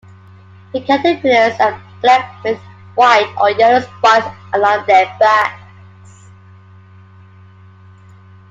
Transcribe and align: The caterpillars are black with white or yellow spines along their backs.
The 0.73 0.81
caterpillars 0.81 1.59
are 1.59 1.79
black 2.01 2.43
with 2.43 2.57
white 2.95 3.31
or 3.39 3.51
yellow 3.51 3.81
spines 3.81 4.25
along 4.51 4.85
their 4.87 5.05
backs. 5.19 6.23